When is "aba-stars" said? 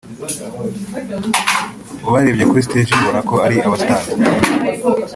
3.65-4.05